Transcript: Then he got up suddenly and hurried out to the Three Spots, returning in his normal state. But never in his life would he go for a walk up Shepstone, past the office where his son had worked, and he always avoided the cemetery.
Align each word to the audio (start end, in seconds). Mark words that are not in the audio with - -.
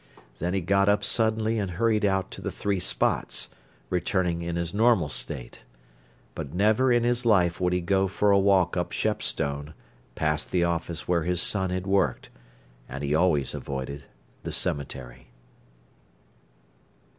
Then 0.39 0.55
he 0.55 0.61
got 0.61 0.89
up 0.89 1.03
suddenly 1.03 1.59
and 1.59 1.69
hurried 1.77 2.03
out 2.03 2.31
to 2.31 2.41
the 2.41 2.49
Three 2.49 2.79
Spots, 2.79 3.49
returning 3.91 4.41
in 4.41 4.55
his 4.55 4.73
normal 4.73 5.09
state. 5.09 5.63
But 6.33 6.55
never 6.55 6.91
in 6.91 7.03
his 7.03 7.23
life 7.23 7.61
would 7.61 7.71
he 7.71 7.81
go 7.81 8.07
for 8.07 8.31
a 8.31 8.39
walk 8.39 8.75
up 8.75 8.91
Shepstone, 8.93 9.75
past 10.15 10.49
the 10.49 10.63
office 10.63 11.07
where 11.07 11.21
his 11.21 11.39
son 11.39 11.69
had 11.69 11.85
worked, 11.85 12.31
and 12.89 13.03
he 13.03 13.13
always 13.13 13.53
avoided 13.53 14.05
the 14.41 14.51
cemetery. 14.51 15.27